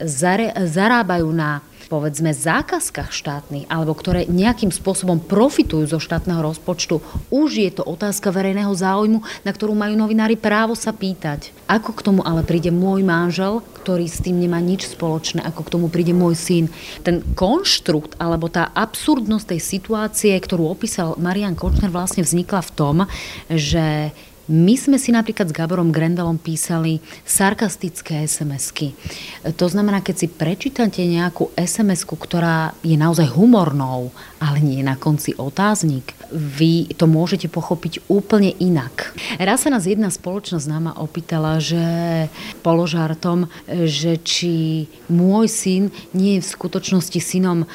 zarábajú 0.60 1.28
na 1.32 1.64
povedzme 1.86 2.34
zákazkách 2.34 3.14
štátnych 3.14 3.64
alebo 3.70 3.96
ktoré 3.96 4.26
nejakým 4.28 4.74
spôsobom 4.74 5.22
profitujú 5.22 5.86
zo 5.86 5.98
štátneho 6.02 6.42
rozpočtu, 6.44 7.00
už 7.32 7.50
je 7.62 7.70
to 7.70 7.82
otázka 7.86 8.34
verejného 8.34 8.74
záujmu, 8.74 9.22
na 9.46 9.50
ktorú 9.54 9.72
majú 9.72 9.94
novinári 9.96 10.34
právo 10.34 10.76
sa 10.76 10.90
pýtať. 10.90 11.54
Ako 11.70 11.94
k 11.94 12.04
tomu 12.04 12.20
ale 12.26 12.42
príde 12.42 12.74
môj 12.74 13.06
manžel, 13.06 13.62
ktorý 13.80 14.10
s 14.10 14.20
tým 14.20 14.42
nemá 14.42 14.58
nič 14.58 14.90
spoločné, 14.90 15.40
ako 15.46 15.60
k 15.64 15.72
tomu 15.72 15.86
príde 15.88 16.12
môj 16.12 16.34
syn. 16.34 16.64
Ten 17.06 17.22
konštrukt 17.32 18.18
alebo 18.18 18.50
tá 18.50 18.74
absurdnosť 18.74 19.56
tej 19.56 19.60
situácie, 19.62 20.34
ktorú 20.34 20.66
opísal 20.66 21.14
Marian 21.16 21.54
Kočner, 21.54 21.88
vlastne 21.88 22.26
vznikla 22.26 22.60
v 22.66 22.74
tom, 22.74 22.96
že 23.46 24.10
my 24.50 24.74
sme 24.74 24.98
si 24.98 25.14
napríklad 25.14 25.46
s 25.46 25.54
Gaborom 25.54 25.94
Grendelom 25.94 26.34
písali 26.34 26.98
sarkastické 27.22 28.26
SMS-ky. 28.26 28.98
To 29.46 29.66
znamená, 29.70 30.02
keď 30.02 30.14
si 30.18 30.26
prečítate 30.26 31.06
nejakú 31.06 31.54
sms 31.54 32.02
ktorá 32.02 32.74
je 32.82 32.98
naozaj 32.98 33.30
humornou, 33.30 34.10
ale 34.42 34.58
nie 34.58 34.82
je 34.82 34.90
na 34.90 34.98
konci 34.98 35.38
otáznik, 35.38 36.18
vy 36.34 36.90
to 36.98 37.06
môžete 37.06 37.46
pochopiť 37.46 38.10
úplne 38.10 38.50
inak. 38.58 39.14
Raz 39.38 39.66
sa 39.66 39.70
nás 39.70 39.86
jedna 39.86 40.10
spoločnosť 40.10 40.66
náma 40.66 40.92
opýtala, 40.98 41.62
že 41.62 42.26
položartom, 42.66 43.46
že 43.86 44.18
či 44.22 44.86
môj 45.06 45.46
syn 45.46 45.82
nie 46.10 46.38
je 46.38 46.42
v 46.42 46.52
skutočnosti 46.58 47.20
synom 47.22 47.62
e, 47.62 47.66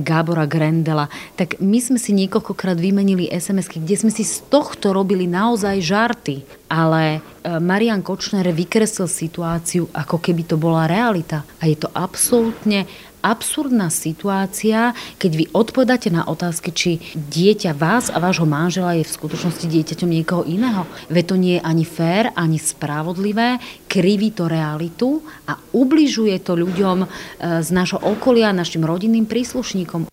Gábora 0.00 0.44
Grendela. 0.44 1.08
Tak 1.36 1.60
my 1.64 1.78
sme 1.80 1.96
si 1.96 2.12
niekoľkokrát 2.12 2.76
vymenili 2.76 3.28
sms 3.30 3.72
kde 3.80 3.96
sme 3.96 4.12
si 4.12 4.26
z 4.26 4.42
tohto 4.50 4.90
robili 4.90 5.30
naozaj 5.30 5.78
žár 5.80 6.09
žarty, 6.10 6.42
ale 6.66 7.02
e, 7.14 7.18
Marian 7.62 8.02
Kočner 8.02 8.50
vykreslil 8.50 9.06
situáciu, 9.06 9.86
ako 9.94 10.18
keby 10.18 10.42
to 10.42 10.58
bola 10.58 10.90
realita. 10.90 11.46
A 11.62 11.70
je 11.70 11.78
to 11.78 11.88
absolútne 11.94 12.90
absurdná 13.20 13.92
situácia, 13.92 14.96
keď 15.20 15.32
vy 15.36 15.44
odpovedáte 15.52 16.08
na 16.08 16.24
otázky, 16.24 16.72
či 16.72 16.90
dieťa 17.14 17.76
vás 17.76 18.08
a 18.08 18.16
vášho 18.16 18.48
manžela 18.48 18.96
je 18.96 19.04
v 19.04 19.12
skutočnosti 19.12 19.68
dieťaťom 19.68 20.10
niekoho 20.10 20.42
iného. 20.48 20.88
Veď 21.12 21.24
to 21.28 21.36
nie 21.36 21.54
je 21.60 21.62
ani 21.62 21.84
fér, 21.84 22.32
ani 22.34 22.56
spravodlivé, 22.58 23.60
kriví 23.86 24.34
to 24.34 24.50
realitu 24.50 25.22
a 25.46 25.54
ubližuje 25.54 26.42
to 26.42 26.58
ľuďom 26.58 26.98
e, 27.04 27.06
z 27.62 27.68
nášho 27.70 28.02
okolia, 28.02 28.50
našim 28.50 28.82
rodinným 28.82 29.30
príslušníkom. 29.30 30.10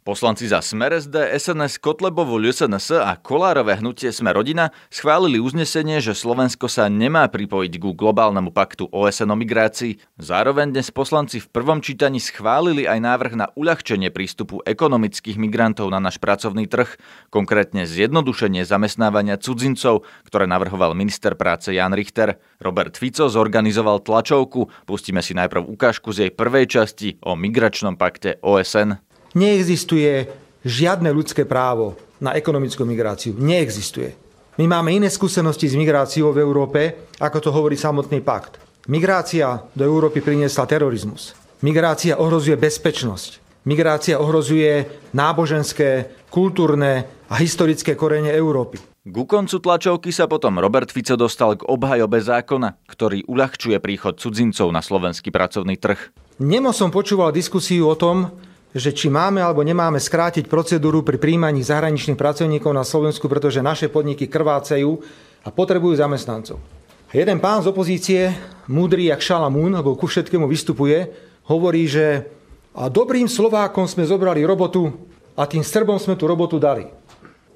Poslanci 0.00 0.48
za 0.48 0.64
Smer 0.64 0.96
SD, 0.96 1.12
SNS, 1.36 1.76
Kotlebovu, 1.76 2.40
LSNS 2.40 3.04
a 3.04 3.20
Kolárové 3.20 3.76
hnutie 3.76 4.08
Sme 4.08 4.32
rodina 4.32 4.72
schválili 4.88 5.36
uznesenie, 5.36 6.00
že 6.00 6.16
Slovensko 6.16 6.72
sa 6.72 6.88
nemá 6.88 7.28
pripojiť 7.28 7.76
ku 7.76 7.92
globálnemu 7.92 8.48
paktu 8.48 8.88
OSN 8.88 9.28
o 9.28 9.36
migrácii. 9.36 10.00
Zároveň 10.16 10.72
dnes 10.72 10.88
poslanci 10.88 11.36
v 11.44 11.52
prvom 11.52 11.84
čítaní 11.84 12.16
schválili 12.16 12.88
aj 12.88 12.96
návrh 12.96 13.32
na 13.36 13.46
uľahčenie 13.52 14.08
prístupu 14.08 14.64
ekonomických 14.64 15.36
migrantov 15.36 15.92
na 15.92 16.00
náš 16.00 16.16
pracovný 16.16 16.64
trh, 16.64 16.96
konkrétne 17.28 17.84
zjednodušenie 17.84 18.64
zamestnávania 18.64 19.36
cudzincov, 19.36 20.08
ktoré 20.24 20.48
navrhoval 20.48 20.96
minister 20.96 21.36
práce 21.36 21.76
Jan 21.76 21.92
Richter. 21.92 22.40
Robert 22.56 22.96
Fico 22.96 23.28
zorganizoval 23.28 24.00
tlačovku. 24.00 24.88
Pustíme 24.88 25.20
si 25.20 25.36
najprv 25.36 25.68
ukážku 25.68 26.08
z 26.16 26.24
jej 26.24 26.32
prvej 26.32 26.64
časti 26.72 27.20
o 27.20 27.36
migračnom 27.36 28.00
pakte 28.00 28.40
OSN. 28.40 29.09
Neexistuje 29.34 30.26
žiadne 30.66 31.10
ľudské 31.14 31.46
právo 31.46 31.94
na 32.18 32.34
ekonomickú 32.34 32.82
migráciu. 32.82 33.32
Neexistuje. 33.38 34.12
My 34.58 34.66
máme 34.66 34.92
iné 34.92 35.08
skúsenosti 35.08 35.70
s 35.70 35.78
migráciou 35.78 36.36
v 36.36 36.42
Európe, 36.42 37.08
ako 37.16 37.38
to 37.38 37.50
hovorí 37.54 37.78
samotný 37.78 38.20
pakt. 38.20 38.60
Migrácia 38.90 39.62
do 39.72 39.86
Európy 39.86 40.20
priniesla 40.20 40.66
terorizmus. 40.66 41.32
Migrácia 41.62 42.18
ohrozuje 42.18 42.58
bezpečnosť. 42.58 43.40
Migrácia 43.68 44.16
ohrozuje 44.16 44.88
náboženské, 45.12 46.10
kultúrne 46.32 47.04
a 47.28 47.34
historické 47.38 47.92
korene 47.94 48.32
Európy. 48.32 48.80
Ku 49.00 49.24
koncu 49.24 49.60
tlačovky 49.60 50.12
sa 50.12 50.28
potom 50.28 50.60
Robert 50.60 50.92
Fico 50.92 51.16
dostal 51.16 51.56
k 51.56 51.64
obhajobe 51.64 52.20
zákona, 52.20 52.84
ktorý 52.84 53.24
uľahčuje 53.28 53.80
príchod 53.80 54.16
cudzincov 54.20 54.68
na 54.72 54.84
slovenský 54.84 55.32
pracovný 55.32 55.80
trh. 55.80 56.12
Nemo 56.40 56.72
som 56.72 56.92
počúval 56.92 57.32
diskusiu 57.32 57.88
o 57.88 57.96
tom, 57.96 58.28
že 58.70 58.94
či 58.94 59.10
máme 59.10 59.42
alebo 59.42 59.66
nemáme 59.66 59.98
skrátiť 59.98 60.46
procedúru 60.46 61.02
pri 61.02 61.18
príjmaní 61.18 61.66
zahraničných 61.66 62.18
pracovníkov 62.18 62.70
na 62.70 62.86
Slovensku, 62.86 63.26
pretože 63.26 63.64
naše 63.64 63.90
podniky 63.90 64.30
krvácajú 64.30 65.02
a 65.42 65.48
potrebujú 65.50 65.98
zamestnancov. 65.98 66.62
A 67.10 67.12
jeden 67.18 67.42
pán 67.42 67.58
z 67.58 67.70
opozície, 67.74 68.30
múdry 68.70 69.10
jak 69.10 69.18
Šalamún, 69.18 69.74
lebo 69.74 69.98
ku 69.98 70.06
všetkému 70.06 70.46
vystupuje, 70.46 71.10
hovorí, 71.50 71.90
že 71.90 72.30
a 72.70 72.86
dobrým 72.86 73.26
Slovákom 73.26 73.90
sme 73.90 74.06
zobrali 74.06 74.46
robotu 74.46 74.94
a 75.34 75.42
tým 75.42 75.66
Srbom 75.66 75.98
sme 75.98 76.14
tú 76.14 76.30
robotu 76.30 76.62
dali. 76.62 76.86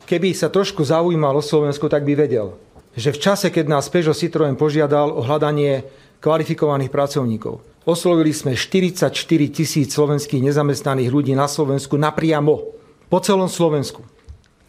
Keby 0.05 0.35
sa 0.35 0.51
trošku 0.51 0.83
zaujímal 0.83 1.39
o 1.39 1.45
Slovensko, 1.45 1.87
tak 1.87 2.03
by 2.03 2.19
vedel, 2.19 2.59
že 2.99 3.15
v 3.15 3.23
čase, 3.23 3.55
keď 3.55 3.79
nás 3.79 3.87
Peugeot 3.87 4.19
Citroën 4.19 4.59
požiadal 4.59 5.15
o 5.15 5.23
hľadanie 5.23 5.87
kvalifikovaných 6.19 6.91
pracovníkov, 6.91 7.63
Oslovili 7.85 8.33
sme 8.33 8.57
44 8.57 9.13
tisíc 9.53 9.93
slovenských 9.93 10.41
nezamestnaných 10.41 11.13
ľudí 11.13 11.37
na 11.37 11.45
Slovensku 11.45 12.01
napriamo. 12.01 12.73
Po 13.13 13.19
celom 13.21 13.45
Slovensku. 13.45 14.01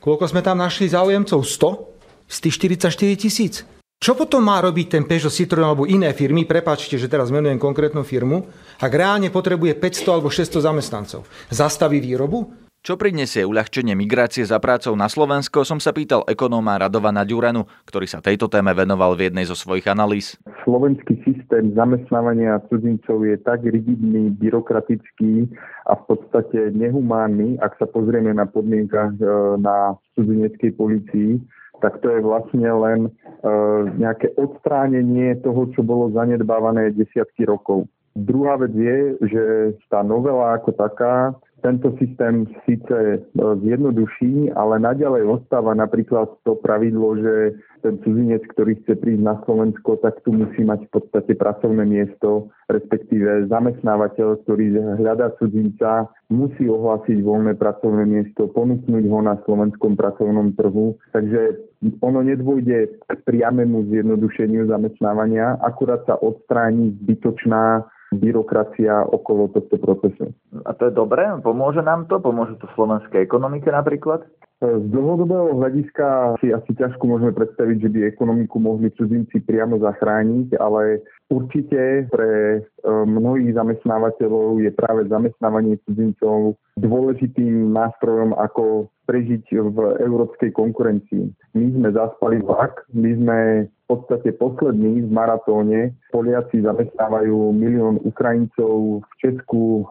Koľko 0.04 0.28
sme 0.28 0.44
tam 0.44 0.60
našli 0.60 0.92
záujemcov? 0.92 1.40
100? 1.40 2.28
Z 2.28 2.38
tých 2.44 2.56
44 2.60 3.16
tisíc. 3.16 3.64
Čo 4.04 4.20
potom 4.20 4.44
má 4.44 4.60
robiť 4.60 5.00
ten 5.00 5.04
Peugeot 5.08 5.32
Citroën 5.32 5.64
alebo 5.64 5.88
iné 5.88 6.12
firmy, 6.12 6.44
prepačte, 6.44 7.00
že 7.00 7.08
teraz 7.08 7.32
menujem 7.32 7.56
konkrétnu 7.56 8.04
firmu, 8.04 8.52
ak 8.84 8.92
reálne 8.92 9.32
potrebuje 9.32 9.80
500 9.80 10.12
alebo 10.12 10.28
600 10.28 10.68
zamestnancov? 10.68 11.24
Zastaví 11.48 12.04
výrobu? 12.04 12.65
Čo 12.86 13.02
prinesie 13.02 13.42
uľahčenie 13.42 13.98
migrácie 13.98 14.46
za 14.46 14.62
prácou 14.62 14.94
na 14.94 15.10
Slovensko, 15.10 15.66
som 15.66 15.82
sa 15.82 15.90
pýtal 15.90 16.22
ekonóma 16.30 16.78
Radovana 16.78 17.26
Ďuranu, 17.26 17.66
ktorý 17.82 18.06
sa 18.06 18.22
tejto 18.22 18.46
téme 18.46 18.78
venoval 18.78 19.18
v 19.18 19.26
jednej 19.26 19.50
zo 19.50 19.58
svojich 19.58 19.90
analýz. 19.90 20.38
Slovenský 20.62 21.18
systém 21.26 21.74
zamestnávania 21.74 22.62
cudzincov 22.70 23.26
je 23.26 23.42
tak 23.42 23.66
rigidný, 23.66 24.30
byrokratický 24.38 25.50
a 25.90 25.98
v 25.98 26.04
podstate 26.14 26.78
nehumánny, 26.78 27.58
ak 27.58 27.74
sa 27.82 27.90
pozrieme 27.90 28.38
na 28.38 28.46
podmienkach 28.46 29.18
e, 29.18 29.26
na 29.58 29.98
cudzineckej 30.14 30.78
policii, 30.78 31.42
tak 31.82 31.98
to 32.06 32.14
je 32.14 32.22
vlastne 32.22 32.70
len 32.70 33.10
e, 33.10 33.50
nejaké 33.98 34.38
odstránenie 34.38 35.42
toho, 35.42 35.74
čo 35.74 35.82
bolo 35.82 36.14
zanedbávané 36.14 36.94
desiatky 36.94 37.50
rokov. 37.50 37.90
Druhá 38.14 38.62
vec 38.62 38.78
je, 38.78 39.18
že 39.26 39.44
tá 39.90 40.06
novela 40.06 40.56
ako 40.56 40.72
taká 40.72 41.34
tento 41.66 41.98
systém 41.98 42.46
síce 42.70 42.94
e, 42.94 43.18
zjednoduší, 43.66 44.54
ale 44.54 44.78
naďalej 44.78 45.26
ostáva 45.26 45.74
napríklad 45.74 46.30
to 46.46 46.54
pravidlo, 46.62 47.18
že 47.18 47.58
ten 47.82 47.98
cudzinec, 48.06 48.46
ktorý 48.54 48.78
chce 48.86 48.94
prísť 49.02 49.26
na 49.26 49.42
Slovensko, 49.46 49.98
tak 50.06 50.22
tu 50.22 50.30
musí 50.30 50.62
mať 50.62 50.86
v 50.86 50.92
podstate 50.94 51.34
pracovné 51.34 51.86
miesto, 51.90 52.54
respektíve 52.70 53.50
zamestnávateľ, 53.50 54.46
ktorý 54.46 54.78
hľadá 55.02 55.34
cudzinca, 55.42 56.10
musí 56.30 56.70
ohlásiť 56.70 57.22
voľné 57.26 57.58
pracovné 57.58 58.06
miesto, 58.06 58.46
ponúknuť 58.50 59.06
ho 59.10 59.20
na 59.26 59.38
slovenskom 59.46 59.98
pracovnom 59.98 60.54
trhu. 60.54 60.98
Takže 61.14 61.66
ono 62.02 62.26
nedôjde 62.26 63.02
k 63.06 63.20
priamému 63.26 63.90
zjednodušeniu 63.90 64.70
zamestnávania, 64.70 65.58
akurát 65.62 66.02
sa 66.10 66.18
odstráni 66.18 66.94
zbytočná 67.06 67.86
byrokracia 68.18 69.06
okolo 69.12 69.52
tohto 69.52 69.76
procesu. 69.78 70.32
A 70.66 70.72
to 70.74 70.90
je 70.90 70.94
dobré? 70.96 71.28
Pomôže 71.44 71.84
nám 71.84 72.08
to? 72.08 72.18
Pomôže 72.24 72.56
to 72.58 72.68
slovenskej 72.74 73.24
ekonomike 73.24 73.68
napríklad? 73.70 74.24
Z 74.64 74.88
dlhodobého 74.88 75.52
hľadiska 75.60 76.40
si 76.40 76.48
asi 76.56 76.72
ťažko 76.80 77.04
môžeme 77.04 77.36
predstaviť, 77.36 77.76
že 77.76 77.90
by 77.92 78.00
ekonomiku 78.08 78.56
mohli 78.64 78.88
cudzinci 78.96 79.44
priamo 79.44 79.76
zachrániť, 79.84 80.56
ale 80.56 81.04
určite 81.28 82.08
pre 82.08 82.32
e, 82.56 82.60
mnohých 82.88 83.52
zamestnávateľov 83.52 84.64
je 84.64 84.72
práve 84.72 85.12
zamestnávanie 85.12 85.76
cudzincov 85.84 86.56
dôležitým 86.80 87.76
nástrojom, 87.76 88.32
ako 88.32 88.88
prežiť 89.04 89.44
v 89.60 89.78
európskej 90.00 90.56
konkurencii. 90.56 91.36
My 91.52 91.66
sme 91.76 91.90
zaspali 91.92 92.40
vlak, 92.40 92.88
my 92.96 93.12
sme 93.12 93.40
podstate 93.88 94.32
poslední 94.32 95.02
v 95.02 95.12
maratóne. 95.12 95.94
Poliaci 96.12 96.62
zamestnávajú 96.62 97.54
milión 97.54 98.02
Ukrajincov, 98.02 99.06
v 99.06 99.14
Česku 99.22 99.86
eh, 99.86 99.88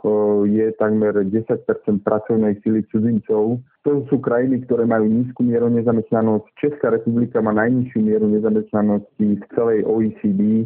je 0.51 0.67
takmer 0.77 1.15
10% 1.23 2.03
pracovnej 2.03 2.59
sily 2.67 2.83
cudzincov. 2.91 3.63
To 3.85 4.01
sú 4.09 4.17
krajiny, 4.17 4.65
ktoré 4.65 4.89
majú 4.89 5.05
nízku 5.05 5.45
mieru 5.45 5.69
nezamestnanosť. 5.69 6.49
Česká 6.57 6.89
republika 6.89 7.45
má 7.45 7.53
najnižšiu 7.53 8.01
mieru 8.01 8.33
nezamestnanosti 8.33 9.37
v 9.37 9.45
celej 9.53 9.85
OECD. 9.85 10.65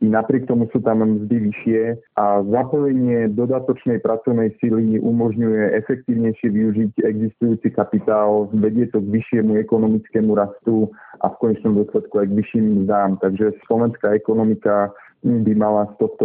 I 0.00 0.06
napriek 0.08 0.48
tomu 0.48 0.68
sú 0.72 0.80
tam 0.80 1.04
mzdy 1.04 1.48
vyššie 1.48 1.80
a 2.16 2.40
zapojenie 2.44 3.32
dodatočnej 3.36 4.00
pracovnej 4.00 4.56
sily 4.64 4.96
umožňuje 5.00 5.76
efektívnejšie 5.84 6.48
využiť 6.50 6.92
existujúci 7.04 7.68
kapitál, 7.72 8.48
vedie 8.56 8.88
to 8.88 9.00
k 9.00 9.12
vyššiemu 9.12 9.60
ekonomickému 9.60 10.32
rastu 10.32 10.88
a 11.20 11.32
v 11.32 11.38
konečnom 11.40 11.76
dôsledku 11.76 12.20
aj 12.20 12.26
k 12.32 12.36
vyšším 12.36 12.63
mzdám. 12.64 13.20
Takže 13.20 13.52
slovenská 13.68 14.16
ekonomika 14.16 14.90
by 15.24 15.52
mala 15.56 15.88
z 15.94 16.04
tohto 16.04 16.24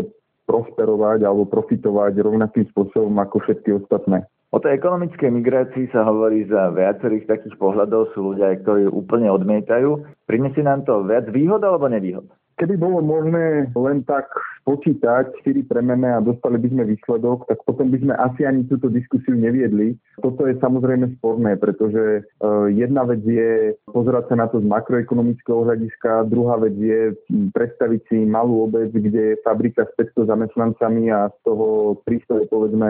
prosperovať 0.50 1.22
alebo 1.24 1.46
profitovať 1.46 2.18
rovnakým 2.26 2.66
spôsobom 2.74 3.14
ako 3.22 3.38
všetky 3.46 3.78
ostatné. 3.78 4.26
O 4.50 4.58
tej 4.58 4.82
ekonomickej 4.82 5.30
migrácii 5.30 5.94
sa 5.94 6.02
hovorí 6.10 6.42
za 6.50 6.74
viacerých 6.74 7.30
takých 7.30 7.54
pohľadov. 7.62 8.10
Sú 8.18 8.34
ľudia, 8.34 8.58
ktorí 8.66 8.90
úplne 8.90 9.30
odmietajú. 9.30 10.10
Prinesie 10.26 10.66
nám 10.66 10.90
to 10.90 11.06
viac 11.06 11.30
výhod 11.30 11.62
alebo 11.62 11.86
nevýhod? 11.86 12.26
Keby 12.58 12.82
bolo 12.82 13.00
možné 13.06 13.70
len 13.78 14.02
tak 14.10 14.26
spočítať 14.70 15.34
4 15.42 15.66
premené 15.66 16.14
a 16.14 16.22
dostali 16.22 16.62
by 16.62 16.70
sme 16.70 16.94
výsledok, 16.94 17.50
tak 17.50 17.58
potom 17.66 17.90
by 17.90 17.98
sme 18.06 18.14
asi 18.14 18.46
ani 18.46 18.70
túto 18.70 18.86
diskusiu 18.94 19.34
neviedli. 19.34 19.98
Toto 20.22 20.46
je 20.46 20.62
samozrejme 20.62 21.18
sporné, 21.18 21.58
pretože 21.58 22.22
uh, 22.22 22.70
jedna 22.70 23.02
vec 23.10 23.26
je 23.26 23.74
pozerať 23.90 24.30
sa 24.30 24.36
na 24.38 24.46
to 24.46 24.62
z 24.62 24.70
makroekonomického 24.70 25.66
hľadiska, 25.66 26.30
druhá 26.30 26.62
vec 26.62 26.78
je 26.78 27.18
predstaviť 27.50 28.02
si 28.14 28.18
malú 28.30 28.70
obec, 28.70 28.94
kde 28.94 29.34
je 29.34 29.42
fabrika 29.42 29.90
s 29.90 29.92
500 29.98 30.30
zamestnancami 30.30 31.10
a 31.10 31.34
z 31.34 31.38
toho 31.50 31.98
300 32.06 32.46
je 32.46 32.48
povedzme 32.54 32.90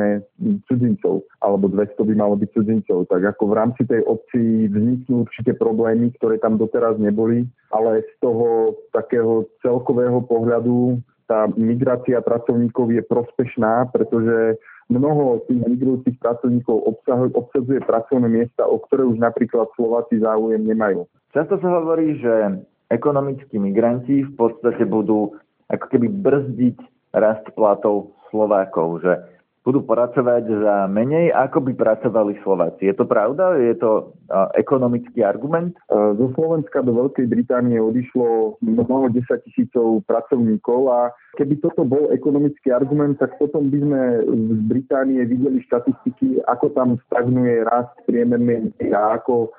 cudzincov, 0.67 1.23
alebo 1.39 1.71
200 1.71 1.95
by 1.95 2.13
malo 2.19 2.35
byť 2.35 2.49
cudzincov. 2.59 3.07
Tak 3.07 3.23
ako 3.39 3.43
v 3.47 3.55
rámci 3.55 3.81
tej 3.87 4.03
obci 4.03 4.67
vzniknú 4.67 5.23
určite 5.23 5.55
problémy, 5.55 6.11
ktoré 6.19 6.43
tam 6.43 6.59
doteraz 6.59 6.99
neboli, 6.99 7.47
ale 7.71 8.03
z 8.03 8.13
toho 8.19 8.75
takého 8.91 9.47
celkového 9.63 10.19
pohľadu 10.27 10.99
tá 11.29 11.45
migrácia 11.53 12.17
pracovníkov 12.25 12.89
je 12.89 13.05
prospešná, 13.05 13.93
pretože 13.93 14.57
mnoho 14.89 15.45
tých 15.45 15.61
migrujúcich 15.61 16.17
pracovníkov 16.17 16.97
obsadzuje 17.37 17.85
pracovné 17.85 18.25
miesta, 18.25 18.65
o 18.65 18.81
ktoré 18.81 19.05
už 19.05 19.21
napríklad 19.21 19.69
Slováci 19.77 20.17
záujem 20.17 20.65
nemajú. 20.65 21.05
Často 21.29 21.61
sa 21.61 21.69
hovorí, 21.69 22.17
že 22.17 22.65
ekonomickí 22.89 23.61
migranti 23.61 24.25
v 24.25 24.33
podstate 24.33 24.81
budú 24.89 25.37
ako 25.69 25.85
keby 25.93 26.09
brzdiť 26.09 26.77
rast 27.13 27.45
platov 27.53 28.17
Slovákov, 28.33 29.05
že 29.05 29.13
budú 29.69 29.85
pracovať 29.85 30.49
za 30.49 30.75
menej, 30.89 31.29
ako 31.29 31.69
by 31.69 31.77
pracovali 31.77 32.41
Slováci. 32.41 32.89
Je 32.89 32.95
to 32.97 33.05
pravda? 33.05 33.53
Je 33.61 33.77
to 33.77 34.17
ekonomický 34.57 35.21
argument? 35.21 35.77
Zo 35.93 36.33
Slovenska 36.33 36.81
do 36.81 36.97
Veľkej 36.97 37.29
Británie 37.29 37.77
odišlo 37.77 38.57
mnoho 38.65 39.13
desať 39.13 39.45
tisícov 39.45 40.01
pracovníkov 40.09 40.89
a 40.89 41.13
keby 41.37 41.61
toto 41.61 41.85
bol 41.85 42.09
ekonomický 42.09 42.73
argument, 42.73 43.21
tak 43.21 43.37
potom 43.37 43.69
by 43.69 43.77
sme 43.77 44.01
z 44.25 44.61
Británie 44.65 45.21
videli 45.29 45.61
štatistiky, 45.69 46.41
ako 46.49 46.73
tam 46.73 46.97
stagnuje 47.05 47.61
rast 47.69 47.93
priemernej 48.09 48.73
a 48.89 49.21
ako 49.21 49.45
e, 49.45 49.49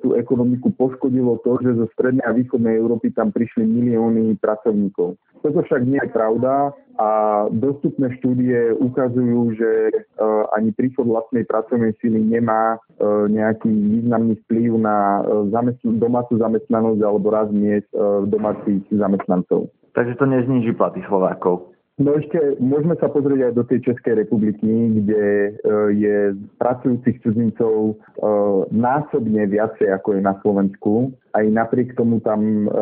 tú 0.00 0.16
ekonomiku 0.16 0.72
poškodilo 0.72 1.44
to, 1.44 1.60
že 1.60 1.76
zo 1.76 1.86
strednej 1.92 2.24
a 2.24 2.32
východnej 2.32 2.80
Európy 2.80 3.12
tam 3.12 3.28
prišli 3.36 3.68
milióny 3.68 4.40
pracovníkov. 4.40 5.20
Toto 5.42 5.62
však 5.62 5.86
nie 5.86 6.00
je 6.02 6.10
pravda 6.10 6.74
a 6.98 7.08
dostupné 7.54 8.10
štúdie 8.18 8.74
ukazujú, 8.74 9.54
že 9.54 9.70
uh, 10.18 10.50
ani 10.58 10.74
príchod 10.74 11.06
vlastnej 11.06 11.46
pracovnej 11.46 11.94
síly 12.02 12.18
nemá 12.18 12.76
uh, 12.76 13.30
nejaký 13.30 13.70
významný 13.70 14.34
vplyv 14.46 14.82
na 14.82 15.22
zamestn- 15.54 16.02
domácu 16.02 16.42
zamestnanosť 16.42 17.00
alebo 17.06 17.30
raz 17.30 17.48
miest 17.54 17.86
domácich 18.26 18.82
zamestnancov. 18.90 19.70
Takže 19.94 20.14
to 20.18 20.26
nezniží 20.26 20.74
platy 20.74 21.02
Slovákov. 21.06 21.77
No 21.98 22.14
ešte 22.14 22.38
môžeme 22.62 22.94
sa 23.02 23.10
pozrieť 23.10 23.50
aj 23.50 23.52
do 23.58 23.64
tej 23.66 23.90
Českej 23.90 24.22
republiky, 24.22 24.70
kde 25.02 25.26
e, 25.26 25.50
je 25.98 26.16
pracujúcich 26.62 27.18
cudzincov 27.26 27.74
e, 27.74 27.94
násobne 28.70 29.42
viacej 29.50 29.90
ako 29.98 30.14
je 30.14 30.22
na 30.22 30.38
Slovensku. 30.38 31.10
Aj 31.34 31.42
napriek 31.42 31.98
tomu 31.98 32.22
tam 32.22 32.70
e, 32.70 32.78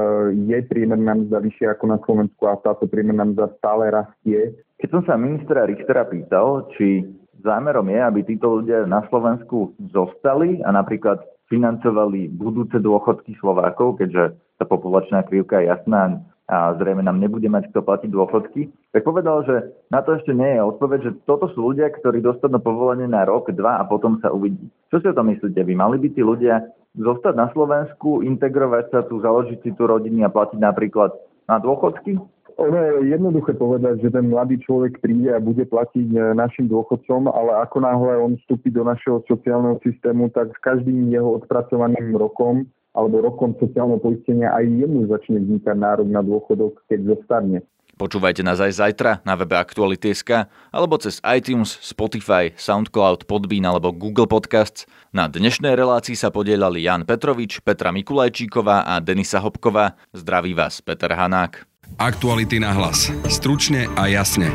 je 0.52 0.60
priemerná 0.68 1.16
mzda 1.16 1.40
vyššia 1.40 1.68
ako 1.80 1.84
na 1.88 1.98
Slovensku 2.04 2.42
a 2.44 2.60
táto 2.60 2.84
priemerná 2.84 3.24
mzda 3.24 3.56
stále 3.56 3.88
rastie. 3.88 4.52
Keď 4.84 4.88
som 4.92 5.02
sa 5.08 5.16
ministra 5.16 5.64
Richtera 5.64 6.04
pýtal, 6.04 6.68
či 6.76 7.08
zámerom 7.40 7.88
je, 7.88 8.00
aby 8.04 8.20
títo 8.20 8.60
ľudia 8.60 8.84
na 8.84 9.00
Slovensku 9.08 9.72
zostali 9.96 10.60
a 10.60 10.76
napríklad 10.76 11.24
financovali 11.48 12.28
budúce 12.28 12.76
dôchodky 12.76 13.32
Slovákov, 13.40 13.96
keďže 13.96 14.36
tá 14.60 14.68
populačná 14.68 15.24
krivka 15.24 15.64
je 15.64 15.72
jasná, 15.72 16.20
a 16.46 16.78
zrejme 16.78 17.02
nám 17.02 17.18
nebude 17.18 17.50
mať 17.50 17.74
kto 17.74 17.82
platiť 17.82 18.10
dôchodky, 18.14 18.70
tak 18.94 19.02
povedal, 19.02 19.42
že 19.42 19.74
na 19.90 19.98
to 20.06 20.14
ešte 20.14 20.30
nie 20.30 20.46
je 20.46 20.62
odpoveď, 20.62 20.98
že 21.02 21.12
toto 21.26 21.50
sú 21.50 21.74
ľudia, 21.74 21.90
ktorí 21.90 22.22
dostanú 22.22 22.62
povolenie 22.62 23.10
na 23.10 23.26
rok, 23.26 23.50
dva 23.50 23.82
a 23.82 23.84
potom 23.84 24.22
sa 24.22 24.30
uvidí. 24.30 24.70
Čo 24.94 25.02
si 25.02 25.06
o 25.10 25.16
tom 25.16 25.26
myslíte 25.26 25.58
vy? 25.66 25.74
Mali 25.74 25.98
by 25.98 26.08
tí 26.14 26.22
ľudia 26.22 26.62
zostať 26.94 27.34
na 27.34 27.50
Slovensku, 27.50 28.22
integrovať 28.22 28.84
sa 28.94 29.00
tu, 29.10 29.18
založiť 29.18 29.58
si 29.60 29.70
tú 29.74 29.90
rodinu 29.90 30.22
a 30.22 30.30
platiť 30.30 30.62
napríklad 30.62 31.10
na 31.50 31.58
dôchodky? 31.58 32.14
Ono 32.56 32.72
je 32.72 33.12
jednoduché 33.12 33.52
povedať, 33.52 34.00
že 34.00 34.08
ten 34.16 34.32
mladý 34.32 34.56
človek 34.64 35.04
príde 35.04 35.28
a 35.28 35.44
bude 35.44 35.60
platiť 35.68 36.08
e, 36.08 36.32
našim 36.32 36.72
dôchodcom, 36.72 37.28
ale 37.28 37.52
ako 37.60 37.84
náhle 37.84 38.16
on 38.16 38.40
vstúpi 38.40 38.72
do 38.72 38.80
našeho 38.80 39.20
sociálneho 39.28 39.76
systému, 39.84 40.32
tak 40.32 40.56
s 40.56 40.58
každým 40.64 41.12
jeho 41.12 41.36
odpracovaným 41.36 42.16
rokom 42.16 42.64
alebo 42.96 43.20
rokom 43.20 43.52
sociálneho 43.60 44.00
poistenia 44.00 44.56
aj 44.56 44.64
jemu 44.64 45.04
začne 45.12 45.44
vznikať 45.44 45.76
nárok 45.76 46.08
na 46.08 46.24
dôchodok, 46.24 46.80
keď 46.88 47.14
zostane. 47.14 47.60
Počúvajte 47.96 48.44
nás 48.44 48.60
aj 48.60 48.76
zajtra 48.76 49.24
na 49.24 49.40
webe 49.40 49.56
Aktuality.sk 49.56 50.52
alebo 50.68 51.00
cez 51.00 51.16
iTunes, 51.24 51.80
Spotify, 51.80 52.52
Soundcloud, 52.52 53.24
Podbean 53.24 53.64
alebo 53.64 53.88
Google 53.88 54.28
Podcasts. 54.28 54.84
Na 55.16 55.32
dnešnej 55.32 55.72
relácii 55.72 56.12
sa 56.12 56.28
podielali 56.28 56.84
Jan 56.84 57.08
Petrovič, 57.08 57.64
Petra 57.64 57.96
Mikulajčíková 57.96 58.84
a 58.84 59.00
Denisa 59.00 59.40
Hopková. 59.40 59.96
Zdraví 60.12 60.52
vás 60.52 60.84
Peter 60.84 61.08
Hanák. 61.08 61.64
Aktuality 61.96 62.60
na 62.60 62.76
hlas. 62.76 63.08
Stručne 63.32 63.88
a 63.96 64.12
jasne. 64.12 64.52